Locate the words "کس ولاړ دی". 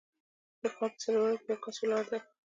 1.63-2.19